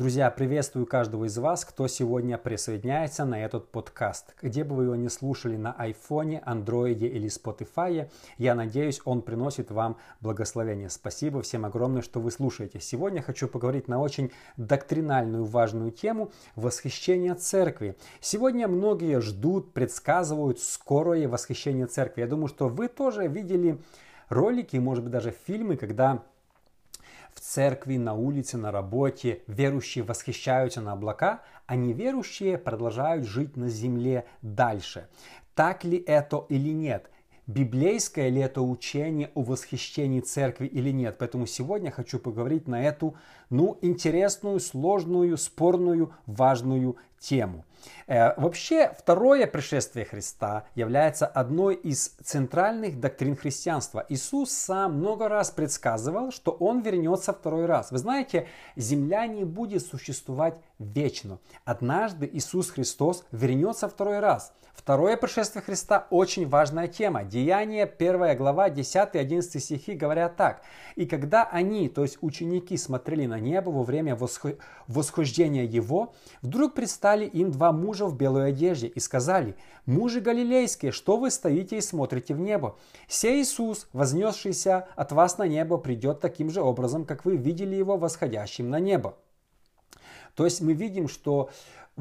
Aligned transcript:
Друзья, 0.00 0.30
приветствую 0.30 0.86
каждого 0.86 1.26
из 1.26 1.36
вас, 1.36 1.62
кто 1.66 1.86
сегодня 1.86 2.38
присоединяется 2.38 3.26
на 3.26 3.44
этот 3.44 3.70
подкаст. 3.70 4.34
Где 4.40 4.64
бы 4.64 4.74
вы 4.74 4.84
его 4.84 4.96
не 4.96 5.10
слушали 5.10 5.58
на 5.58 5.74
айфоне, 5.74 6.40
андроиде 6.46 7.06
или 7.06 7.28
Spotify, 7.28 8.10
я 8.38 8.54
надеюсь, 8.54 9.02
он 9.04 9.20
приносит 9.20 9.70
вам 9.70 9.98
благословение. 10.22 10.88
Спасибо 10.88 11.42
всем 11.42 11.66
огромное, 11.66 12.00
что 12.00 12.18
вы 12.18 12.30
слушаете. 12.30 12.80
Сегодня 12.80 13.20
хочу 13.20 13.46
поговорить 13.46 13.88
на 13.88 14.00
очень 14.00 14.32
доктринальную 14.56 15.44
важную 15.44 15.90
тему 15.90 16.32
восхищения 16.56 17.34
церкви. 17.34 17.94
Сегодня 18.22 18.68
многие 18.68 19.20
ждут, 19.20 19.74
предсказывают 19.74 20.60
скорое 20.60 21.28
восхищение 21.28 21.84
церкви. 21.84 22.22
Я 22.22 22.26
думаю, 22.26 22.48
что 22.48 22.70
вы 22.70 22.88
тоже 22.88 23.26
видели 23.28 23.76
ролики, 24.30 24.78
может 24.78 25.04
быть 25.04 25.12
даже 25.12 25.30
фильмы, 25.30 25.76
когда 25.76 26.22
церкви, 27.40 27.96
на 27.96 28.14
улице, 28.14 28.56
на 28.56 28.70
работе 28.70 29.42
верующие 29.46 30.04
восхищаются 30.04 30.80
на 30.80 30.92
облака, 30.92 31.42
а 31.66 31.76
неверующие 31.76 32.58
продолжают 32.58 33.26
жить 33.26 33.56
на 33.56 33.68
земле 33.68 34.26
дальше. 34.42 35.08
Так 35.54 35.84
ли 35.84 35.98
это 35.98 36.44
или 36.48 36.70
нет? 36.70 37.10
библейское 37.50 38.28
ли 38.28 38.40
это 38.40 38.62
учение 38.62 39.30
о 39.34 39.42
восхищении 39.42 40.20
церкви 40.20 40.66
или 40.66 40.90
нет. 40.90 41.16
Поэтому 41.18 41.46
сегодня 41.46 41.90
хочу 41.90 42.18
поговорить 42.18 42.68
на 42.68 42.82
эту, 42.82 43.16
ну, 43.50 43.76
интересную, 43.82 44.60
сложную, 44.60 45.36
спорную, 45.36 46.14
важную 46.26 46.96
тему. 47.20 47.64
Э, 48.06 48.38
вообще, 48.40 48.92
второе 48.98 49.46
пришествие 49.46 50.04
Христа 50.04 50.64
является 50.74 51.26
одной 51.26 51.74
из 51.74 52.08
центральных 52.24 52.98
доктрин 52.98 53.36
христианства. 53.36 54.04
Иисус 54.08 54.50
сам 54.50 54.94
много 54.98 55.28
раз 55.28 55.50
предсказывал, 55.50 56.32
что 56.32 56.50
Он 56.50 56.80
вернется 56.80 57.32
второй 57.32 57.66
раз. 57.66 57.92
Вы 57.92 57.98
знаете, 57.98 58.48
земля 58.74 59.26
не 59.26 59.44
будет 59.44 59.84
существовать 59.86 60.54
вечно. 60.78 61.38
Однажды 61.64 62.28
Иисус 62.32 62.70
Христос 62.70 63.24
вернется 63.30 63.88
второй 63.88 64.20
раз. 64.20 64.52
Второе 64.80 65.18
пришествие 65.18 65.62
Христа 65.62 66.06
очень 66.08 66.48
важная 66.48 66.88
тема. 66.88 67.22
Деяние 67.22 67.84
1 67.84 68.34
глава 68.38 68.70
10-11 68.70 69.42
стихи 69.42 69.92
говорят 69.92 70.36
так. 70.36 70.62
«И 70.96 71.04
когда 71.04 71.44
они, 71.44 71.90
то 71.90 72.02
есть 72.02 72.16
ученики, 72.22 72.78
смотрели 72.78 73.26
на 73.26 73.38
небо 73.38 73.68
во 73.68 73.82
время 73.82 74.16
восхождения 74.86 75.64
Его, 75.64 76.14
вдруг 76.40 76.74
предстали 77.10 77.26
им 77.26 77.50
два 77.50 77.72
мужа 77.72 78.06
в 78.06 78.16
белой 78.16 78.50
одежде 78.50 78.86
и 78.86 79.00
сказали, 79.00 79.56
«Мужи 79.86 80.20
галилейские, 80.20 80.92
что 80.92 81.16
вы 81.16 81.30
стоите 81.30 81.78
и 81.78 81.80
смотрите 81.80 82.34
в 82.34 82.40
небо? 82.40 82.76
Сей 83.08 83.42
Иисус, 83.42 83.88
вознесшийся 83.92 84.86
от 84.96 85.12
вас 85.12 85.38
на 85.38 85.48
небо, 85.48 85.76
придет 85.76 86.20
таким 86.20 86.50
же 86.50 86.60
образом, 86.60 87.04
как 87.04 87.24
вы 87.24 87.36
видели 87.36 87.74
Его 87.74 87.96
восходящим 87.96 88.70
на 88.70 88.78
небо». 88.78 89.14
То 90.36 90.44
есть 90.44 90.60
мы 90.60 90.72
видим, 90.72 91.08
что 91.08 91.50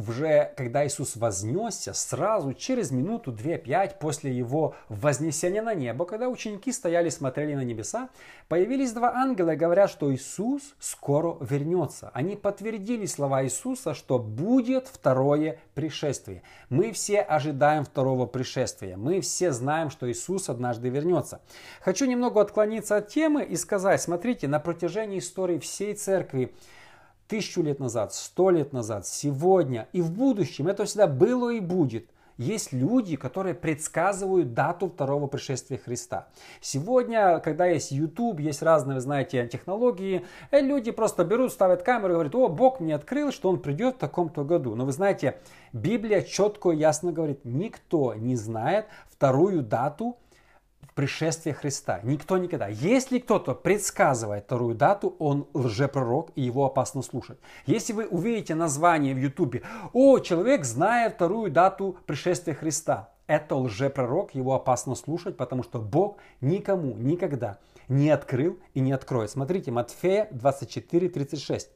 уже 0.07 0.53
когда 0.55 0.85
Иисус 0.85 1.15
вознесся, 1.15 1.93
сразу 1.93 2.53
через 2.53 2.91
минуту, 2.91 3.31
две, 3.31 3.57
пять 3.57 3.99
после 3.99 4.31
его 4.31 4.75
вознесения 4.87 5.61
на 5.61 5.73
небо, 5.73 6.05
когда 6.05 6.29
ученики 6.29 6.71
стояли 6.71 7.09
смотрели 7.09 7.53
на 7.53 7.63
небеса, 7.63 8.09
появились 8.47 8.93
два 8.93 9.13
ангела 9.13 9.51
и 9.51 9.55
говорят, 9.55 9.89
что 9.89 10.13
Иисус 10.13 10.75
скоро 10.79 11.37
вернется. 11.41 12.11
Они 12.13 12.35
подтвердили 12.35 13.05
слова 13.05 13.43
Иисуса, 13.43 13.93
что 13.93 14.19
будет 14.19 14.87
второе 14.87 15.59
пришествие. 15.73 16.43
Мы 16.69 16.91
все 16.91 17.21
ожидаем 17.21 17.83
второго 17.83 18.25
пришествия. 18.25 18.97
Мы 18.97 19.21
все 19.21 19.51
знаем, 19.51 19.89
что 19.89 20.09
Иисус 20.11 20.49
однажды 20.49 20.89
вернется. 20.89 21.41
Хочу 21.81 22.05
немного 22.05 22.41
отклониться 22.41 22.97
от 22.97 23.09
темы 23.09 23.43
и 23.43 23.55
сказать, 23.55 24.01
смотрите, 24.01 24.47
на 24.47 24.59
протяжении 24.59 25.19
истории 25.19 25.59
всей 25.59 25.93
церкви 25.93 26.53
тысячу 27.29 27.61
лет 27.61 27.79
назад, 27.79 28.13
сто 28.13 28.49
лет 28.49 28.73
назад, 28.73 29.07
сегодня 29.07 29.87
и 29.93 30.01
в 30.01 30.11
будущем. 30.11 30.67
Это 30.67 30.83
всегда 30.83 31.07
было 31.07 31.53
и 31.53 31.61
будет. 31.61 32.09
Есть 32.39 32.71
люди, 32.71 33.17
которые 33.17 33.53
предсказывают 33.53 34.53
дату 34.53 34.87
второго 34.87 35.27
пришествия 35.27 35.77
Христа. 35.77 36.29
Сегодня, 36.61 37.39
когда 37.39 37.65
есть 37.65 37.91
YouTube, 37.91 38.39
есть 38.39 38.61
разные, 38.61 39.01
знаете, 39.01 39.45
технологии, 39.45 40.25
э, 40.49 40.61
люди 40.61 40.91
просто 40.91 41.25
берут, 41.25 41.51
ставят 41.51 41.83
камеру 41.83 42.13
и 42.13 42.13
говорят, 42.13 42.35
о, 42.35 42.47
Бог 42.47 42.79
мне 42.79 42.95
открыл, 42.95 43.33
что 43.33 43.49
Он 43.49 43.59
придет 43.59 43.95
в 43.95 43.99
таком-то 43.99 44.45
году. 44.45 44.73
Но 44.75 44.85
вы 44.85 44.93
знаете, 44.93 45.37
Библия 45.73 46.21
четко 46.21 46.71
и 46.71 46.77
ясно 46.77 47.11
говорит, 47.11 47.41
никто 47.43 48.13
не 48.13 48.37
знает 48.37 48.85
вторую 49.09 49.61
дату 49.61 50.17
пришествия 50.99 51.53
Христа. 51.53 52.01
Никто 52.03 52.37
никогда. 52.37 52.67
Если 52.67 53.19
кто-то 53.19 53.55
предсказывает 53.55 54.43
вторую 54.43 54.75
дату, 54.75 55.15
он 55.17 55.47
лжепророк 55.53 56.31
и 56.35 56.41
его 56.41 56.65
опасно 56.65 57.03
слушать. 57.03 57.39
Если 57.65 57.93
вы 57.93 58.05
увидите 58.05 58.53
название 58.53 59.13
в 59.13 59.17
Ютубе, 59.17 59.63
о, 59.93 60.19
человек 60.19 60.65
знает 60.65 61.13
вторую 61.13 61.51
дату 61.51 61.95
пришествия 62.05 62.53
Христа, 62.53 63.13
это 63.27 63.55
лжепророк, 63.55 64.35
его 64.35 64.53
опасно 64.53 64.93
слушать, 64.93 65.37
потому 65.37 65.63
что 65.63 65.79
Бог 65.79 66.17
никому 66.41 66.93
никогда 66.95 67.59
не 67.87 68.09
открыл 68.09 68.59
и 68.73 68.81
не 68.81 68.91
откроет. 68.91 69.31
Смотрите, 69.31 69.71
Матфея 69.71 70.27
24, 70.31 71.07
36. 71.07 71.69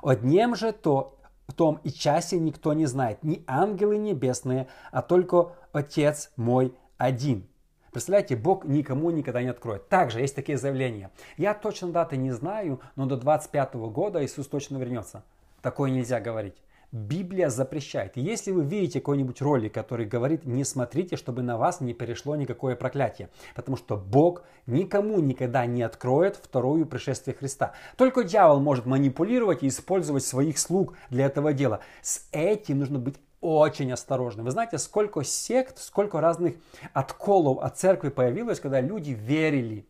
«О 0.00 0.14
днем 0.14 0.56
же 0.56 0.72
то, 0.72 1.18
в 1.46 1.52
том 1.52 1.78
и 1.84 1.90
часе 1.90 2.38
никто 2.38 2.72
не 2.72 2.86
знает, 2.86 3.22
ни 3.22 3.44
ангелы 3.46 3.98
небесные, 3.98 4.68
а 4.92 5.02
только 5.02 5.52
Отец 5.74 6.32
мой 6.36 6.74
один». 6.96 7.46
Представляете, 7.94 8.34
Бог 8.34 8.64
никому 8.64 9.12
никогда 9.12 9.40
не 9.40 9.50
откроет. 9.50 9.88
Также 9.88 10.18
есть 10.20 10.34
такие 10.34 10.58
заявления. 10.58 11.12
Я 11.36 11.54
точно 11.54 11.92
даты 11.92 12.16
не 12.16 12.32
знаю, 12.32 12.80
но 12.96 13.06
до 13.06 13.16
25 13.16 13.74
года 13.74 14.24
Иисус 14.24 14.48
точно 14.48 14.78
вернется. 14.78 15.22
Такое 15.62 15.90
нельзя 15.90 16.18
говорить. 16.18 16.56
Библия 16.90 17.50
запрещает. 17.50 18.16
Если 18.16 18.50
вы 18.50 18.64
видите 18.64 18.98
какой-нибудь 18.98 19.40
ролик, 19.40 19.72
который 19.74 20.06
говорит, 20.06 20.44
не 20.44 20.64
смотрите, 20.64 21.14
чтобы 21.14 21.42
на 21.42 21.56
вас 21.56 21.80
не 21.80 21.94
перешло 21.94 22.34
никакое 22.34 22.74
проклятие. 22.74 23.28
Потому 23.54 23.76
что 23.76 23.96
Бог 23.96 24.42
никому 24.66 25.20
никогда 25.20 25.64
не 25.64 25.82
откроет 25.82 26.34
вторую 26.34 26.86
пришествие 26.86 27.36
Христа. 27.36 27.74
Только 27.96 28.24
дьявол 28.24 28.58
может 28.58 28.86
манипулировать 28.86 29.62
и 29.62 29.68
использовать 29.68 30.24
своих 30.24 30.58
слуг 30.58 30.94
для 31.10 31.26
этого 31.26 31.52
дела. 31.52 31.78
С 32.02 32.26
этим 32.32 32.80
нужно 32.80 32.98
быть 32.98 33.20
очень 33.44 33.92
осторожны. 33.92 34.42
Вы 34.42 34.50
знаете, 34.50 34.78
сколько 34.78 35.22
сект, 35.22 35.78
сколько 35.78 36.20
разных 36.20 36.54
отколов 36.94 37.58
от 37.58 37.76
церкви 37.76 38.08
появилось, 38.08 38.58
когда 38.58 38.80
люди 38.80 39.10
верили. 39.10 39.86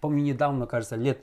Помню, 0.00 0.22
недавно, 0.22 0.66
кажется, 0.66 0.96
лет 0.96 1.22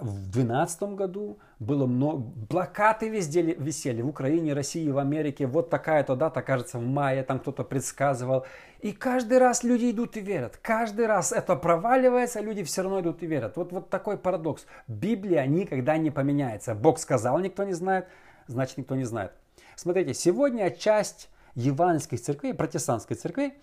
в 0.00 0.30
2012 0.30 0.82
году 0.94 1.38
было 1.58 1.84
много, 1.86 2.24
плакаты 2.48 3.10
везде 3.10 3.42
висели 3.42 4.00
в 4.00 4.08
Украине, 4.08 4.54
России, 4.54 4.88
в 4.90 4.98
Америке. 4.98 5.46
Вот 5.46 5.68
такая-то 5.68 6.16
дата, 6.16 6.40
кажется, 6.40 6.78
в 6.78 6.86
мае, 6.86 7.22
там 7.22 7.38
кто-то 7.40 7.64
предсказывал. 7.64 8.46
И 8.80 8.92
каждый 8.92 9.38
раз 9.38 9.62
люди 9.62 9.90
идут 9.90 10.16
и 10.16 10.20
верят. 10.20 10.56
Каждый 10.62 11.06
раз 11.06 11.32
это 11.32 11.56
проваливается, 11.56 12.40
люди 12.40 12.62
все 12.62 12.82
равно 12.82 13.00
идут 13.00 13.22
и 13.22 13.26
верят. 13.26 13.56
Вот, 13.56 13.72
вот 13.72 13.90
такой 13.90 14.16
парадокс. 14.16 14.64
Библия 14.88 15.44
никогда 15.44 15.98
не 15.98 16.10
поменяется. 16.10 16.74
Бог 16.74 16.98
сказал, 16.98 17.38
никто 17.38 17.64
не 17.64 17.74
знает, 17.74 18.06
значит 18.46 18.78
никто 18.78 18.94
не 18.94 19.04
знает. 19.04 19.32
Смотрите, 19.80 20.12
сегодня 20.12 20.70
часть 20.70 21.30
евангельских 21.54 22.20
церквей, 22.20 22.52
протестантской 22.52 23.16
церкви, 23.16 23.54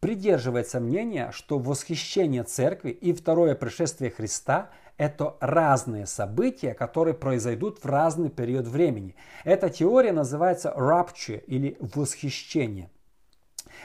придерживается 0.00 0.80
мнения, 0.80 1.30
что 1.30 1.58
восхищение 1.58 2.42
церкви 2.42 2.88
и 2.88 3.12
второе 3.12 3.54
пришествие 3.54 4.10
Христа– 4.10 4.70
это 4.96 5.36
разные 5.40 6.06
события, 6.06 6.72
которые 6.72 7.12
произойдут 7.12 7.80
в 7.80 7.84
разный 7.84 8.30
период 8.30 8.66
времени. 8.66 9.14
Эта 9.44 9.68
теория 9.68 10.12
называется 10.12 10.74
rapture 10.74 11.44
или 11.44 11.76
восхищение. 11.80 12.88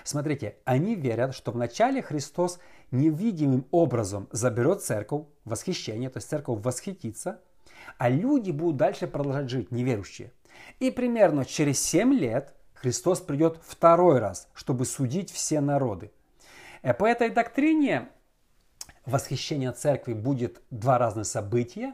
Смотрите, 0.05 0.55
они 0.63 0.95
верят, 0.95 1.35
что 1.35 1.51
вначале 1.51 2.01
Христос 2.01 2.59
невидимым 2.91 3.67
образом 3.71 4.29
заберет 4.31 4.81
церковь, 4.81 5.25
восхищение, 5.43 6.09
то 6.09 6.19
есть 6.19 6.29
церковь 6.29 6.63
восхитится, 6.63 7.41
а 7.97 8.07
люди 8.07 8.51
будут 8.51 8.77
дальше 8.77 9.05
продолжать 9.05 9.49
жить, 9.49 9.69
неверующие. 9.71 10.31
И 10.79 10.91
примерно 10.91 11.45
через 11.45 11.81
7 11.81 12.13
лет 12.13 12.53
Христос 12.73 13.21
придет 13.21 13.59
второй 13.65 14.19
раз, 14.19 14.49
чтобы 14.53 14.85
судить 14.85 15.31
все 15.31 15.61
народы. 15.61 16.11
Э, 16.81 16.93
по 16.93 17.05
этой 17.05 17.29
доктрине 17.29 18.09
восхищение 19.05 19.71
церкви 19.71 20.13
будет 20.13 20.61
два 20.69 20.97
разных 20.97 21.25
события, 21.25 21.93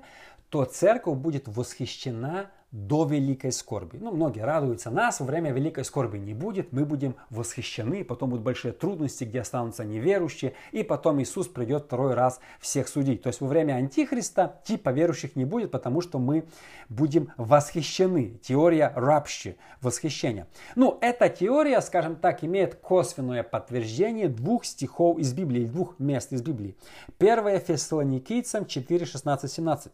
то 0.49 0.65
церковь 0.65 1.17
будет 1.17 1.47
восхищена 1.47 2.49
до 2.71 3.06
великой 3.06 3.51
скорби. 3.51 3.98
Ну, 3.98 4.12
многие 4.12 4.42
радуются. 4.42 4.92
Нас 4.92 5.19
во 5.19 5.25
время 5.25 5.51
великой 5.51 5.83
скорби 5.83 6.18
не 6.18 6.33
будет, 6.33 6.71
мы 6.71 6.86
будем 6.86 7.16
восхищены, 7.30 8.04
потом 8.04 8.30
будут 8.30 8.44
большие 8.44 8.74
трудности, 8.74 9.24
где 9.24 9.42
останутся 9.42 9.83
неверующие, 9.83 10.54
и 10.71 10.83
потом 10.83 11.21
Иисус 11.21 11.48
придет 11.48 11.86
второй 11.86 12.13
раз 12.13 12.39
всех 12.60 12.88
судить. 12.88 13.24
То 13.24 13.27
есть 13.27 13.42
во 13.42 13.48
время 13.48 13.74
Антихриста 13.74 14.60
типа 14.63 14.89
верующих 14.89 15.36
не 15.36 15.45
будет, 15.45 15.71
потому 15.71 16.01
что 16.01 16.19
мы 16.19 16.45
будем 16.89 17.31
восхищены. 17.38 18.39
Теория 18.42 18.92
рабщи, 18.95 19.57
восхищения. 19.81 20.48
Ну, 20.75 20.98
эта 21.01 21.30
теория, 21.30 21.81
скажем 21.81 22.16
так, 22.16 22.44
имеет 22.44 22.75
косвенное 22.75 23.42
подтверждение 23.44 24.27
двух 24.27 24.66
стихов 24.66 25.18
из 25.18 25.33
Библии, 25.33 25.66
двух 25.66 25.98
мест 25.98 26.33
из 26.33 26.44
Библии. 26.44 26.75
Первое 27.18 27.60
Фессалоникийцам 27.60 28.66
4, 28.66 29.06
16, 29.06 29.51
17. 29.51 29.92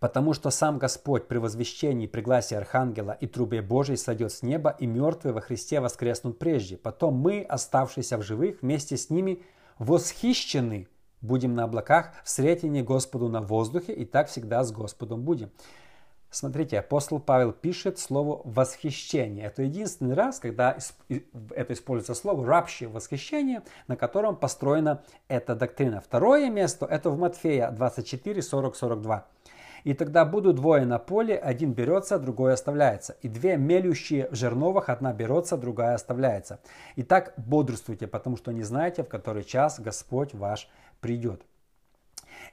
Потому 0.00 0.34
что 0.34 0.50
сам 0.50 0.78
Господь 0.78 1.26
при 1.26 1.38
возвещении, 1.38 2.06
при 2.06 2.20
гласе 2.20 2.58
Архангела 2.58 3.12
и 3.12 3.26
трубе 3.26 3.62
Божией 3.62 3.96
сойдет 3.96 4.32
с 4.32 4.42
неба, 4.42 4.76
и 4.78 4.86
мертвые 4.86 5.32
во 5.32 5.40
Христе 5.40 5.80
воскреснут 5.80 6.38
прежде. 6.38 6.76
Потом 6.76 7.14
мы, 7.14 7.42
оставшиеся 7.42 8.18
в 8.18 8.22
живых, 8.22 8.62
вместе 8.62 8.96
с 8.96 9.10
ними 9.10 9.42
восхищены 9.78 10.88
будем 11.20 11.54
на 11.54 11.64
облаках, 11.64 12.12
в 12.24 12.30
сретении 12.30 12.82
Господу 12.82 13.28
на 13.28 13.40
воздухе, 13.40 13.92
и 13.92 14.04
так 14.04 14.28
всегда 14.28 14.62
с 14.62 14.72
Господом 14.72 15.22
будем. 15.22 15.50
Смотрите, 16.30 16.78
апостол 16.78 17.18
Павел 17.18 17.52
пишет 17.52 17.98
слово 17.98 18.42
«восхищение». 18.44 19.46
Это 19.46 19.62
единственный 19.62 20.14
раз, 20.14 20.38
когда 20.38 20.76
это 21.08 21.72
используется 21.72 22.14
слово 22.14 22.46
«рабщее 22.46 22.88
восхищение», 22.88 23.62
на 23.86 23.96
котором 23.96 24.36
построена 24.36 25.02
эта 25.28 25.54
доктрина. 25.54 26.00
Второе 26.00 26.50
место– 26.50 26.84
это 26.90 27.10
в 27.10 27.18
Матфея 27.18 27.70
24, 27.70 28.42
40, 28.42 28.76
42. 28.76 29.26
И 29.86 29.94
тогда 29.94 30.24
будут 30.24 30.56
двое 30.56 30.84
на 30.84 30.98
поле, 30.98 31.36
один 31.36 31.72
берется, 31.72 32.18
другой 32.18 32.54
оставляется. 32.54 33.16
И 33.22 33.28
две 33.28 33.56
мелющие 33.56 34.28
в 34.30 34.34
жерновах, 34.34 34.88
одна 34.88 35.12
берется, 35.12 35.56
другая 35.56 35.94
оставляется. 35.94 36.58
Итак, 36.96 37.34
бодрствуйте, 37.36 38.08
потому 38.08 38.36
что 38.36 38.50
не 38.50 38.64
знаете, 38.64 39.04
в 39.04 39.08
который 39.08 39.44
час 39.44 39.78
Господь 39.78 40.34
ваш 40.34 40.68
придет. 41.00 41.42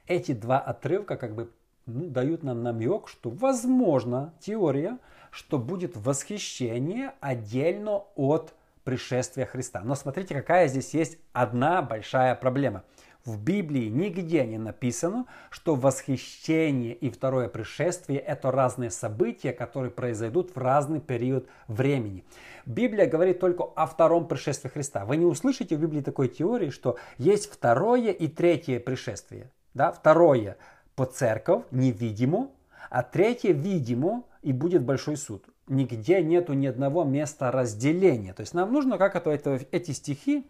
Эти 0.06 0.30
два 0.30 0.60
отрывка 0.60 1.16
как 1.16 1.34
бы 1.34 1.50
ну, 1.86 2.06
дают 2.06 2.44
нам 2.44 2.62
намек, 2.62 3.08
что 3.08 3.30
возможно 3.30 4.32
теория, 4.38 4.98
что 5.32 5.58
будет 5.58 5.96
восхищение 5.96 7.14
отдельно 7.20 8.04
от 8.14 8.54
пришествия 8.84 9.44
Христа. 9.44 9.80
Но 9.82 9.96
смотрите, 9.96 10.36
какая 10.36 10.68
здесь 10.68 10.94
есть 10.94 11.18
одна 11.32 11.82
большая 11.82 12.36
проблема– 12.36 12.84
в 13.24 13.40
Библии 13.42 13.88
нигде 13.88 14.44
не 14.44 14.58
написано, 14.58 15.26
что 15.50 15.74
восхищение 15.74 16.94
и 16.94 17.08
второе 17.10 17.48
пришествие– 17.48 18.18
это 18.20 18.50
разные 18.50 18.90
события, 18.90 19.52
которые 19.52 19.90
произойдут 19.90 20.54
в 20.54 20.58
разный 20.58 21.00
период 21.00 21.46
времени. 21.66 22.24
Библия 22.66 23.06
говорит 23.06 23.40
только 23.40 23.64
о 23.64 23.86
втором 23.86 24.28
пришествии 24.28 24.68
Христа. 24.68 25.06
Вы 25.06 25.16
не 25.16 25.24
услышите 25.24 25.76
в 25.76 25.80
Библии 25.80 26.02
такой 26.02 26.28
теории, 26.28 26.68
что 26.68 26.98
есть 27.16 27.50
второе 27.50 28.10
и 28.12 28.28
третье 28.28 28.78
пришествие. 28.78 29.50
Да? 29.72 29.90
Второе 29.90 30.58
по 30.94 31.06
церковь 31.06 31.64
невидимо, 31.70 32.50
а 32.90 33.02
третье 33.02 33.52
видимо 33.52 34.24
и 34.42 34.52
будет 34.52 34.82
большой 34.82 35.16
суд. 35.16 35.46
Нигде 35.66 36.22
нету 36.22 36.52
ни 36.52 36.66
одного 36.66 37.04
места 37.04 37.50
разделения. 37.50 38.34
То 38.34 38.42
есть 38.42 38.52
нам 38.52 38.70
нужно 38.70 38.98
как 38.98 39.16
это, 39.16 39.30
это, 39.30 39.60
эти 39.72 39.92
стихи 39.92 40.46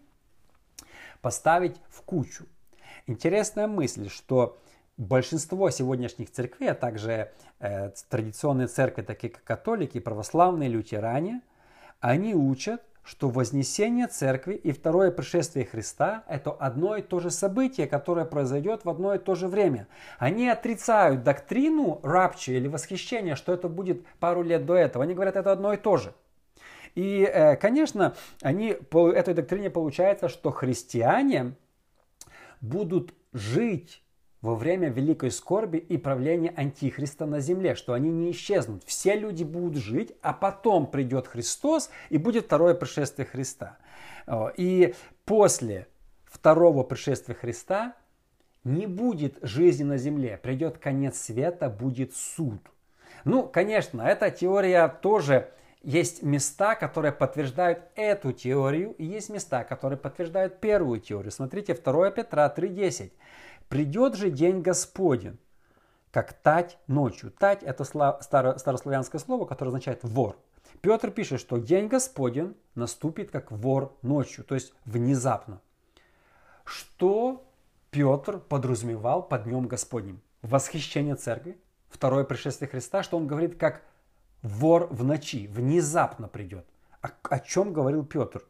поставить 1.20 1.76
в 1.88 2.02
кучу. 2.02 2.46
Интересная 3.06 3.66
мысль, 3.66 4.08
что 4.08 4.56
большинство 4.96 5.68
сегодняшних 5.70 6.30
церквей, 6.30 6.70
а 6.70 6.74
также 6.74 7.32
э, 7.60 7.90
традиционные 8.08 8.66
церкви, 8.66 9.02
такие 9.02 9.30
как 9.30 9.44
католики, 9.44 10.00
православные, 10.00 10.70
лютеране, 10.70 11.42
они 12.00 12.34
учат, 12.34 12.82
что 13.02 13.28
вознесение 13.28 14.06
церкви 14.06 14.54
и 14.54 14.72
второе 14.72 15.10
пришествие 15.10 15.66
Христа– 15.66 16.24
это 16.28 16.52
одно 16.52 16.96
и 16.96 17.02
то 17.02 17.20
же 17.20 17.30
событие, 17.30 17.86
которое 17.86 18.24
произойдет 18.24 18.86
в 18.86 18.88
одно 18.88 19.14
и 19.14 19.18
то 19.18 19.34
же 19.34 19.48
время. 19.48 19.86
Они 20.18 20.48
отрицают 20.48 21.22
доктрину 21.22 22.00
рабчи 22.02 22.52
или 22.52 22.68
восхищения, 22.68 23.34
что 23.34 23.52
это 23.52 23.68
будет 23.68 24.06
пару 24.18 24.42
лет 24.42 24.64
до 24.64 24.74
этого. 24.74 25.04
Они 25.04 25.12
говорят, 25.12 25.36
это 25.36 25.52
одно 25.52 25.74
и 25.74 25.76
то 25.76 25.98
же. 25.98 26.14
И, 26.94 27.28
э, 27.30 27.56
конечно, 27.56 28.14
они 28.40 28.72
по 28.72 29.10
этой 29.10 29.34
доктрине 29.34 29.68
получается, 29.68 30.30
что 30.30 30.50
христиане 30.50 31.54
будут 32.68 33.14
жить 33.32 34.02
во 34.40 34.54
время 34.54 34.88
великой 34.88 35.30
скорби 35.30 35.78
и 35.78 35.96
правления 35.96 36.50
Антихриста 36.50 37.26
на 37.26 37.40
земле, 37.40 37.74
что 37.74 37.92
они 37.92 38.10
не 38.10 38.30
исчезнут. 38.30 38.84
Все 38.84 39.14
люди 39.14 39.44
будут 39.44 39.76
жить, 39.76 40.12
а 40.22 40.32
потом 40.32 40.86
придет 40.86 41.26
Христос 41.26 41.90
и 42.10 42.18
будет 42.18 42.46
второе 42.46 42.74
пришествие 42.74 43.26
Христа. 43.26 43.78
И 44.56 44.94
после 45.24 45.86
второго 46.24 46.82
пришествия 46.82 47.34
Христа 47.34 47.94
не 48.64 48.86
будет 48.86 49.38
жизни 49.42 49.84
на 49.84 49.98
земле, 49.98 50.38
придет 50.42 50.78
конец 50.78 51.18
света, 51.18 51.68
будет 51.68 52.14
суд. 52.14 52.60
Ну, 53.24 53.46
конечно, 53.46 54.02
эта 54.02 54.30
теория 54.30 54.88
тоже 54.88 55.50
есть 55.84 56.22
места, 56.22 56.74
которые 56.74 57.12
подтверждают 57.12 57.80
эту 57.94 58.32
теорию, 58.32 58.92
и 58.92 59.04
есть 59.04 59.28
места, 59.28 59.64
которые 59.64 59.98
подтверждают 59.98 60.60
первую 60.60 61.00
теорию. 61.00 61.30
Смотрите, 61.30 61.74
2 61.74 62.10
Петра 62.10 62.52
3.10. 62.54 63.12
«Придет 63.68 64.14
же 64.16 64.30
день 64.30 64.62
Господень, 64.62 65.38
как 66.10 66.32
тать 66.32 66.78
ночью». 66.86 67.30
Тать– 67.30 67.62
это 67.64 67.84
старославянское 67.84 69.20
слово, 69.20 69.44
которое 69.46 69.68
означает 69.68 70.00
вор. 70.02 70.38
Петр 70.80 71.10
пишет, 71.10 71.40
что 71.40 71.58
день 71.58 71.88
Господень 71.88 72.56
наступит 72.74 73.30
как 73.30 73.52
вор 73.52 73.96
ночью, 74.02 74.44
то 74.44 74.54
есть 74.54 74.74
внезапно. 74.84 75.60
Что 76.64 77.46
Петр 77.90 78.38
подразумевал 78.38 79.22
под 79.22 79.44
днем 79.44 79.66
Господним? 79.66 80.20
Восхищение 80.42 81.14
церкви, 81.14 81.58
второе 81.88 82.24
пришествие 82.24 82.68
Христа, 82.68 83.02
что 83.02 83.16
он 83.16 83.26
говорит 83.26 83.56
как 83.56 83.82
вор 84.44 84.86
в 84.90 85.02
ночи, 85.02 85.48
внезапно 85.48 86.28
придет. 86.28 86.66
О, 87.02 87.08
о 87.30 87.40
чем 87.40 87.72
говорил 87.72 88.04
Петр? 88.04 88.44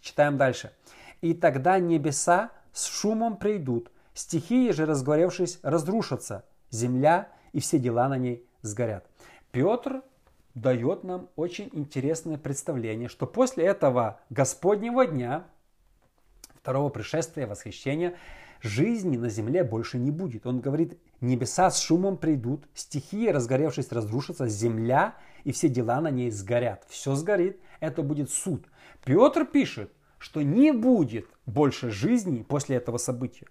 Читаем 0.00 0.36
дальше. 0.36 0.72
«И 1.20 1.32
тогда 1.32 1.78
небеса 1.78 2.50
с 2.72 2.86
шумом 2.86 3.36
придут, 3.36 3.90
стихии 4.14 4.70
же, 4.70 4.84
разгоревшись, 4.84 5.58
разрушатся, 5.62 6.44
земля 6.70 7.28
и 7.52 7.60
все 7.60 7.78
дела 7.78 8.08
на 8.08 8.18
ней 8.18 8.46
сгорят». 8.62 9.06
Петр 9.50 10.02
дает 10.54 11.04
нам 11.04 11.28
очень 11.36 11.70
интересное 11.72 12.36
представление, 12.36 13.08
что 13.08 13.26
после 13.26 13.64
этого 13.64 14.20
Господнего 14.30 15.06
дня, 15.06 15.44
второго 16.54 16.88
пришествия, 16.90 17.46
восхищения, 17.46 18.16
жизни 18.60 19.16
на 19.16 19.28
земле 19.28 19.64
больше 19.64 19.98
не 19.98 20.10
будет. 20.10 20.46
Он 20.46 20.60
говорит, 20.60 20.98
небеса 21.20 21.70
с 21.70 21.80
шумом 21.80 22.16
придут, 22.16 22.66
стихии, 22.74 23.28
разгоревшись, 23.28 23.92
разрушатся, 23.92 24.48
земля 24.48 25.16
и 25.44 25.52
все 25.52 25.68
дела 25.68 26.00
на 26.00 26.10
ней 26.10 26.30
сгорят. 26.30 26.84
Все 26.88 27.14
сгорит, 27.14 27.60
это 27.80 28.02
будет 28.02 28.30
суд. 28.30 28.66
Петр 29.04 29.44
пишет, 29.44 29.92
что 30.18 30.42
не 30.42 30.72
будет 30.72 31.26
больше 31.46 31.90
жизни 31.90 32.42
после 32.42 32.76
этого 32.76 32.98
события. 32.98 33.46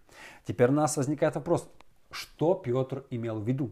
Теперь 0.46 0.70
у 0.70 0.74
нас 0.74 0.98
возникает 0.98 1.36
вопрос, 1.36 1.70
что 2.12 2.56
Петр 2.56 3.06
имел 3.10 3.40
в 3.40 3.48
виду? 3.48 3.72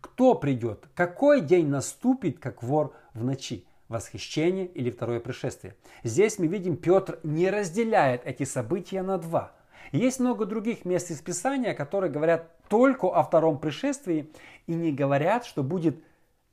Кто 0.00 0.34
придет? 0.34 0.88
Какой 0.94 1.40
день 1.40 1.68
наступит, 1.68 2.38
как 2.38 2.62
вор 2.62 2.94
в 3.14 3.22
ночи? 3.24 3.66
Восхищение 3.88 4.66
или 4.66 4.90
второе 4.90 5.20
пришествие? 5.20 5.76
Здесь 6.02 6.38
мы 6.38 6.48
видим, 6.48 6.76
Петр 6.76 7.20
не 7.22 7.50
разделяет 7.50 8.22
эти 8.24 8.42
события 8.42 9.02
на 9.02 9.16
два. 9.18 9.52
Есть 9.92 10.18
много 10.18 10.44
других 10.44 10.84
мест 10.84 11.10
из 11.12 11.20
Писания, 11.20 11.72
которые 11.72 12.10
говорят 12.10 12.50
только 12.68 13.06
о 13.06 13.22
втором 13.22 13.58
пришествии 13.58 14.30
и 14.66 14.74
не 14.74 14.92
говорят, 14.92 15.44
что 15.44 15.62
будет 15.62 15.96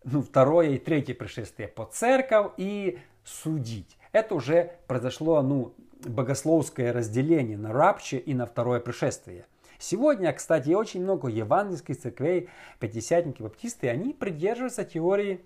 ну, 0.04 0.22
второе 0.22 0.72
и 0.72 0.78
третье 0.78 1.14
пришествие 1.14 1.68
по 1.68 1.86
церковь 1.86 2.52
и 2.58 3.00
судить. 3.24 3.98
Это 4.12 4.36
уже 4.36 4.74
произошло 4.88 5.42
ну, 5.42 5.74
богословское 6.06 6.94
разделение 6.94 7.58
на 7.58 7.74
рабче 7.74 8.18
и 8.18 8.34
на 8.34 8.46
второе 8.46 8.80
пришествие. 8.80 9.46
Сегодня, 9.80 10.32
кстати, 10.32 10.70
очень 10.70 11.04
много 11.04 11.28
евангельских 11.28 12.00
церквей, 12.00 12.50
пятидесятники, 12.80 13.42
баптисты, 13.42 13.90
они 13.90 14.14
придерживаются 14.14 14.86
теории 14.86 15.42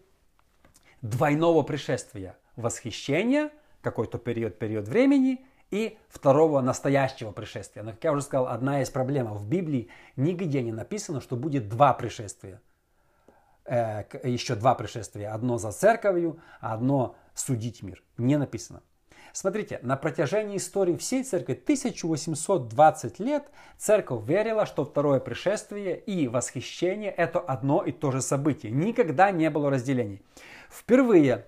двойного 1.02 1.64
пришествия. 1.64 2.38
Восхищения, 2.56 3.52
какой-то 3.82 4.18
период, 4.18 4.60
период 4.60 4.88
времени, 4.88 5.46
и 5.72 5.98
второго 6.10 6.62
настоящего 6.62 7.32
пришествия. 7.32 7.84
Но, 7.84 7.92
как 7.92 8.04
я 8.04 8.12
уже 8.12 8.22
сказал, 8.22 8.48
одна 8.48 8.82
из 8.82 8.90
проблем. 8.90 9.34
В 9.34 9.48
Библии 9.48 9.90
нигде 10.16 10.62
не 10.62 10.72
написано, 10.72 11.22
что 11.22 11.36
будет 11.36 11.68
два 11.68 11.94
пришествия. 11.94 12.62
Э, 13.66 14.04
еще 14.24 14.56
два 14.56 14.76
пришествия. 14.76 15.34
Одно 15.34 15.58
за 15.58 15.72
церковью, 15.72 16.40
а 16.62 16.74
одно 16.74 17.16
судить 17.34 17.84
мир. 17.84 18.04
Не 18.18 18.38
написано. 18.38 18.82
Смотрите, 19.34 19.80
на 19.84 19.98
протяжении 19.98 20.58
истории 20.58 20.96
всей 20.96 21.24
церкви 21.24 21.54
1820 21.54 23.20
лет 23.20 23.52
церковь 23.78 24.26
верила, 24.26 24.66
что 24.66 24.86
второе 24.86 25.20
пришествие 25.20 26.00
и 26.00 26.28
восхищение 26.28 27.12
это 27.12 27.40
одно 27.40 27.84
и 27.84 27.92
то 27.92 28.10
же 28.12 28.22
событие. 28.22 28.72
Никогда 28.72 29.30
не 29.30 29.50
было 29.50 29.70
разделений. 29.70 30.24
Впервые 30.70 31.46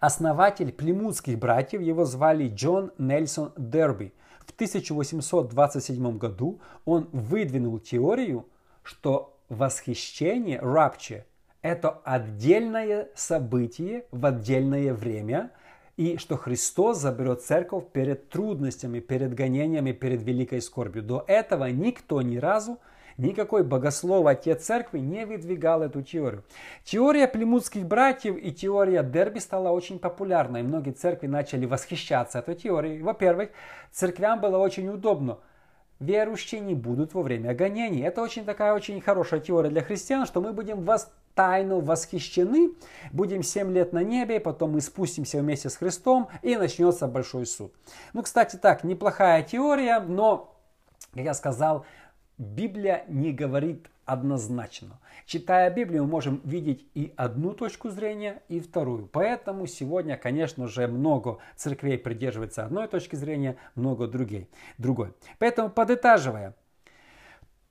основатель 0.00 0.72
племутских 0.72 1.38
братьев, 1.38 1.80
его 1.80 2.04
звали 2.04 2.48
Джон 2.48 2.92
Нельсон 2.98 3.52
Дерби. 3.56 4.12
В 4.46 4.52
1827 4.52 6.18
году 6.18 6.60
он 6.84 7.08
выдвинул 7.12 7.78
теорию, 7.78 8.46
что 8.82 9.38
восхищение, 9.48 10.58
rapture, 10.58 11.24
это 11.62 12.00
отдельное 12.04 13.08
событие 13.14 14.04
в 14.10 14.26
отдельное 14.26 14.92
время, 14.92 15.52
и 15.96 16.16
что 16.16 16.36
Христос 16.36 16.98
заберет 16.98 17.42
церковь 17.42 17.84
перед 17.92 18.28
трудностями, 18.30 18.98
перед 18.98 19.34
гонениями, 19.34 19.92
перед 19.92 20.22
великой 20.22 20.60
скорбью. 20.60 21.02
До 21.02 21.24
этого 21.26 21.66
никто 21.66 22.20
ни 22.22 22.38
разу 22.38 22.78
никакой 23.18 23.64
богослов, 23.64 24.26
отец 24.26 24.64
церкви 24.64 24.98
не 24.98 25.26
выдвигал 25.26 25.82
эту 25.82 26.02
теорию. 26.02 26.44
Теория 26.84 27.28
племутских 27.28 27.86
братьев 27.86 28.36
и 28.36 28.52
теория 28.52 29.02
Дерби 29.02 29.38
стала 29.38 29.70
очень 29.70 29.98
популярной. 29.98 30.62
Многие 30.62 30.92
церкви 30.92 31.26
начали 31.26 31.66
восхищаться 31.66 32.40
этой 32.40 32.54
теорией. 32.54 33.02
Во-первых, 33.02 33.50
церквям 33.90 34.40
было 34.40 34.58
очень 34.58 34.88
удобно– 34.88 35.38
верующие 36.02 36.60
не 36.60 36.74
будут 36.74 37.14
во 37.14 37.22
время 37.22 37.54
гонений. 37.54 38.02
Это 38.02 38.22
очень 38.22 38.44
такая 38.44 38.74
очень 38.74 39.00
хорошая 39.00 39.40
теория 39.40 39.70
для 39.70 39.82
христиан, 39.82 40.26
что 40.26 40.40
мы 40.40 40.52
будем 40.52 40.82
вас 40.82 41.12
тайно 41.34 41.76
восхищены, 41.80 42.72
будем 43.12 43.42
7 43.42 43.72
лет 43.72 43.92
на 43.92 44.02
небе, 44.02 44.38
потом 44.38 44.72
мы 44.72 44.80
спустимся 44.80 45.38
вместе 45.38 45.70
с 45.70 45.76
Христом 45.76 46.28
и 46.42 46.56
начнется 46.56 47.06
большой 47.06 47.46
суд. 47.46 47.72
Ну, 48.12 48.22
кстати, 48.22 48.56
так, 48.56 48.84
неплохая 48.84 49.42
теория, 49.42 50.00
но, 50.00 50.54
как 51.14 51.24
я 51.24 51.34
сказал, 51.34 51.86
Библия 52.42 53.04
не 53.06 53.32
говорит 53.32 53.88
однозначно. 54.04 54.98
Читая 55.26 55.70
Библию, 55.70 56.02
мы 56.04 56.10
можем 56.10 56.40
видеть 56.44 56.84
и 56.92 57.12
одну 57.16 57.52
точку 57.52 57.88
зрения, 57.88 58.42
и 58.48 58.58
вторую. 58.58 59.06
Поэтому 59.06 59.68
сегодня, 59.68 60.16
конечно 60.16 60.66
же, 60.66 60.88
много 60.88 61.38
церквей 61.54 61.98
придерживается 61.98 62.64
одной 62.64 62.88
точки 62.88 63.14
зрения, 63.14 63.58
много 63.76 64.08
другой. 64.08 64.48
другой. 64.76 65.14
Поэтому, 65.38 65.70
подытаживая, 65.70 66.56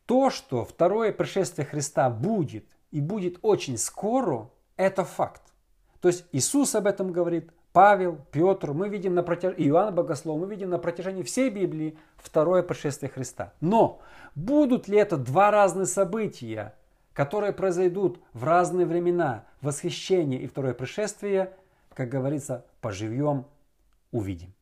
то, 0.06 0.30
что 0.30 0.64
второе 0.64 1.12
пришествие 1.12 1.66
Христа 1.66 2.10
будет, 2.10 2.66
и 2.92 3.02
будет 3.02 3.40
очень 3.42 3.78
скоро, 3.78 4.50
это 4.78 5.04
факт. 5.04 5.42
То 6.00 6.08
есть 6.08 6.26
Иисус 6.32 6.76
об 6.76 6.88
этом 6.88 7.12
говорит, 7.12 7.52
Павел, 7.74 8.20
Петр, 8.32 8.74
мы 8.74 8.90
видим 8.90 9.16
на 9.16 9.24
протяжении, 9.24 9.70
Иоанн 9.70 9.96
Богослов, 9.96 10.40
мы 10.40 10.48
видим 10.48 10.70
на 10.70 10.78
протяжении 10.78 11.24
всей 11.24 11.50
Библии 11.50 11.98
второе 12.18 12.64
пришествие 12.64 13.10
Христа. 13.10 13.54
Но 13.62 14.02
будут 14.36 14.90
ли 14.90 14.98
это 14.98 15.18
два 15.18 15.52
разных 15.52 15.88
события, 15.88 16.76
которые 17.14 17.54
произойдут 17.54 18.20
в 18.34 18.44
разные 18.44 18.86
времена, 18.86 19.46
восхищение 19.62 20.42
и 20.42 20.48
второе 20.48 20.74
пришествие, 20.74 21.54
как 21.94 22.10
говорится, 22.10 22.66
поживем, 22.82 23.46
увидим. 24.12 24.54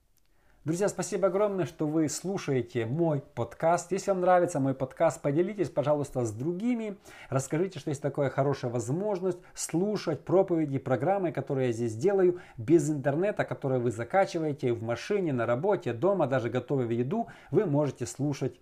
Друзья, 0.70 0.88
спасибо 0.88 1.30
огромное, 1.30 1.66
что 1.66 1.88
вы 1.88 2.08
слушаете 2.10 2.86
мой 2.86 3.22
подкаст. 3.34 3.92
Если 3.92 4.12
вам 4.12 4.22
нравится 4.22 4.60
мой 4.60 4.76
подкаст, 4.76 5.20
поделитесь, 5.20 5.72
пожалуйста, 5.72 6.24
с 6.26 6.32
другими. 6.32 6.96
Расскажите, 7.32 7.80
что 7.80 7.90
есть 7.90 8.04
такая 8.04 8.30
хорошая 8.30 8.70
возможность 8.70 9.40
слушать 9.56 10.24
проповеди, 10.24 10.78
программы, 10.78 11.32
которые 11.32 11.70
я 11.70 11.74
здесь 11.74 11.96
делаю 11.96 12.40
без 12.58 12.88
интернета, 12.88 13.46
которые 13.46 13.82
вы 13.82 13.90
закачиваете 13.90 14.72
в 14.74 14.84
машине, 14.84 15.34
на 15.34 15.48
работе, 15.48 15.92
дома, 15.92 16.28
даже 16.28 16.52
готовя 16.52 16.86
еду, 16.94 17.30
вы 17.50 17.66
можете 17.66 18.06
слушать 18.06 18.60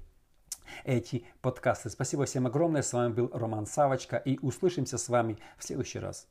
эти 0.86 1.26
подкасты. 1.42 1.90
Спасибо 1.90 2.24
всем 2.24 2.48
огромное. 2.48 2.84
С 2.84 2.94
вами 2.94 3.12
был 3.12 3.30
Роман 3.34 3.66
Савочка 3.66 4.16
и 4.16 4.40
услышимся 4.42 4.98
с 4.98 5.10
вами 5.10 5.40
в 5.58 5.66
следующий 5.66 6.00
раз. 6.00 6.26